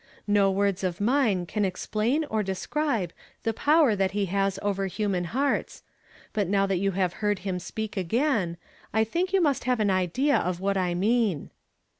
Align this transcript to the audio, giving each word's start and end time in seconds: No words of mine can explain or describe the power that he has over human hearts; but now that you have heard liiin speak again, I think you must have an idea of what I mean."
No 0.25 0.49
words 0.49 0.83
of 0.83 0.99
mine 0.99 1.45
can 1.45 1.63
explain 1.63 2.25
or 2.25 2.41
describe 2.41 3.13
the 3.43 3.53
power 3.53 3.95
that 3.95 4.13
he 4.13 4.25
has 4.25 4.57
over 4.63 4.87
human 4.87 5.25
hearts; 5.25 5.83
but 6.33 6.47
now 6.47 6.65
that 6.65 6.79
you 6.79 6.93
have 6.93 7.13
heard 7.21 7.41
liiin 7.41 7.61
speak 7.61 7.95
again, 7.97 8.57
I 8.95 9.03
think 9.03 9.31
you 9.31 9.41
must 9.41 9.65
have 9.65 9.79
an 9.79 9.91
idea 9.91 10.37
of 10.37 10.59
what 10.59 10.75
I 10.75 10.95
mean." 10.95 11.51